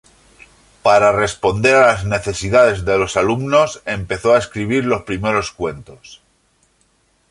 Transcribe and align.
Para 0.81 1.11
responder 1.11 1.75
a 1.77 1.85
las 1.85 2.05
necesidades 2.05 2.85
de 2.85 2.97
los 2.97 3.17
alumnos, 3.17 3.83
empezó 3.85 4.33
a 4.33 4.39
escribir 4.39 4.83
los 4.83 5.03
primeros 5.03 5.51
cuentos. 5.51 6.23